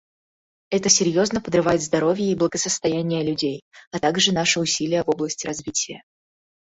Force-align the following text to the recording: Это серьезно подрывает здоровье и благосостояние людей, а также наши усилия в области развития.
Это 0.71 0.89
серьезно 0.89 1.41
подрывает 1.41 1.79
здоровье 1.83 2.31
и 2.31 2.35
благосостояние 2.35 3.23
людей, 3.23 3.61
а 3.91 3.99
также 3.99 4.31
наши 4.33 4.59
усилия 4.59 5.03
в 5.03 5.09
области 5.09 5.45
развития. 5.45 6.01